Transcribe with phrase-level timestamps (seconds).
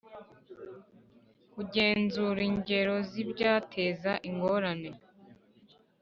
[1.53, 4.91] kugenzura ingero z ibyateza ingorane.